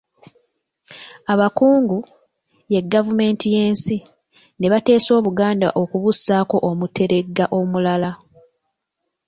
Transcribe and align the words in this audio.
Abakungu, 1.33 1.97
ye 2.73 2.81
Gavumenti 2.93 3.45
y'ensi, 3.55 3.97
ne 4.57 4.67
bateesa 4.71 5.09
Obuganda 5.19 5.67
okubussaako 5.81 6.55
Omuteregga 6.69 7.45
omulala. 7.59 8.11